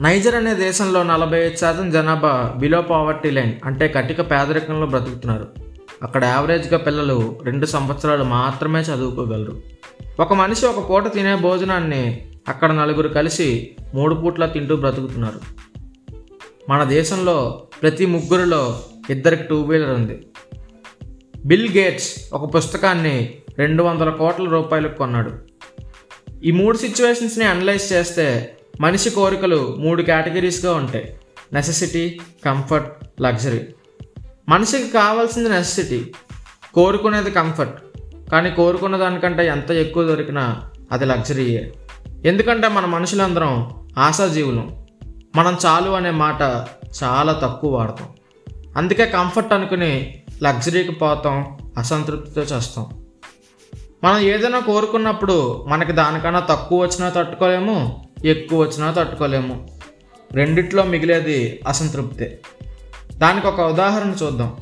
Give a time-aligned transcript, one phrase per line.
[0.00, 5.48] Niger అనే దేశంలో నలభై ఐదు శాతం జనాభా బిలో పావర్టీ లైన్ అంటే కటిక పేదరికంలో బ్రతుకుతున్నారు.
[6.02, 9.62] అక్కడ యావరేజ్గా పిల్లలు రెండు సంవత్సరాలు మాత్రమే చదువుకోగలరు.
[10.20, 15.40] ఒక మనిషి ఒక పూట తినే భోజనాన్ని అక్కడ నలుగురు కలిసి మూడు పూట్ల తింటూ బ్రతుకుతున్నారు.
[16.68, 18.80] మన దేశంలో ప్రతి ముగ్గురిలో
[19.10, 20.26] ఇద్దరికి టూ వీలర్ ఉంది.
[21.44, 25.30] బిల్ గేట్స్ ఒక పుస్తకాన్ని రెండు వందల కోట్ల రూపాయలకు కొన్నాడు.
[26.44, 31.16] ఈ మూడు సిచ్యువేషన్స్ని అనలైజ్ చేస్తే మనిషి కోరికలు మూడు కేటగిరీస్గా ఉంటాయి.
[31.52, 33.66] నెసెసిటీ కంఫర్ట్ లగ్జరీ
[34.48, 36.12] మనిషికి కావాల్సింది నెసెసిటీ
[36.74, 37.82] కోరుకునేది కంఫర్ట్
[38.30, 41.72] కానీ కోరుకున్న దానికంటే ఎంత ఎక్కువ దొరికినా అది లగ్జరీయే
[42.24, 44.86] ఎందుకంటే మన మనుషులందరం ఆశాజీవులం.
[45.36, 46.66] మనం చాలు అనే మాట
[47.02, 48.08] చాలా తక్కువ వాడతాం.
[48.76, 52.86] అందుకే కంఫర్ట్ అనుకుని లగ్జరీకి పోతాం అసంతృప్తితో చేస్తాం.
[54.04, 59.80] మనం ఏదైనా కోరుకున్నప్పుడు మనకి దానికన్నా తక్కువ వచ్చినా తట్టుకోలేము ఎక్కువ వచ్చినా తట్టుకోలేము.
[60.32, 62.40] రెండిట్లో మిగిలేది అసంతృప్తే.
[63.12, 64.56] దానికి ఒక ఉదాహరణ చూద్దాం.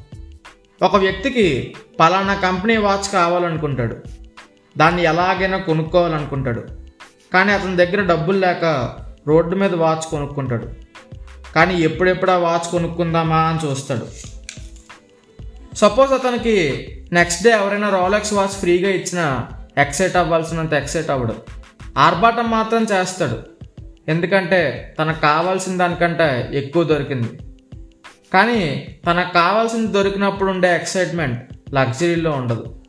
[0.83, 3.97] ఒక వ్యక్తికి పలానా కంపెనీ వాచ్ కావాలనుకుంటాడు.
[4.79, 6.65] దాన్ని ఎలాగైనా కొనుక్కోవాలనుకుంటాడు.
[7.33, 8.95] కానీ అతని దగ్గర డబ్బులు లేక
[9.29, 10.69] రోడ్డు మీద వాచ్ కొనుక్కుంటాడు.
[11.55, 14.07] కానీ ఎప్పుడెప్పుడు ఆ వాచ్ కొనుక్కుందామా అని చూస్తాడు.
[15.75, 19.49] సపోజ్ అతనికి నెక్స్ట్ డే ఎవరైనా రోలెక్స్ వాచ్ ఫ్రీగా ఇచ్చినా
[19.79, 21.58] ఎక్సైట్ అవ్వాల్సినంత ఎక్సైట్ అవ్వడు.
[21.99, 23.39] ఆర్భాటం మాత్రం చేస్తాడు.
[24.09, 27.39] ఎందుకంటే తనకు కావాల్సిన దానికంటే ఎక్కువ దొరికింది.
[28.33, 32.83] కానీ తనకు కావాల్సింది దొరికినప్పుడు ఉండే ఎక్సైట్మెంట్ లగ్జరీలో ఉండదు.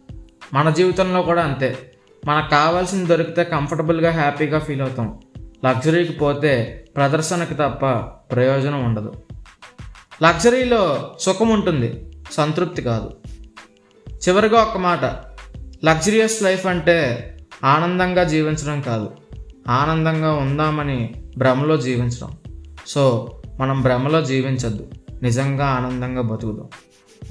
[0.54, 1.92] మన జీవితంలో కూడా అంతే.
[2.26, 5.20] మనకు కావాల్సింది దొరికితే కంఫర్టబుల్గా హ్యాపీగా ఫీల్ అవుతాం.
[5.66, 7.86] లగ్జరీకి పోతే ప్రదర్శనకు తప్ప
[8.34, 9.14] ప్రయోజనం ఉండదు.
[10.24, 13.12] లగ్జరీలో సుఖం ఉంటుంది సంతృప్తి కాదు.
[14.14, 15.06] చివరిగా ఒక మాట
[15.86, 17.26] లగ్జరియస్ లైఫ్ అంటే
[17.64, 19.12] ఆనందంగా జీవించడం కాదు.
[19.68, 22.32] ఆనందంగా ఉందామని భ్రమలో జీవించడం.
[22.88, 24.88] సో మనం భ్రమలో జీవించద్దు.
[25.24, 26.69] నిజంగా ఆనందంగా బతుకుదాం.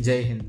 [0.00, 0.42] జై హింద్.